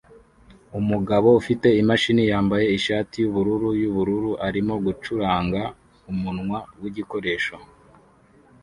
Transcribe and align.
Umugabo 0.79 1.27
ufite 1.41 1.67
imashini 1.81 2.23
yambaye 2.31 2.65
ishati 2.77 3.15
yubururu 3.19 3.69
yubururu 3.81 4.31
arimo 4.47 4.73
gucuranga 4.85 5.61
umunwa 6.11 6.57
wigikoresho 6.81 7.55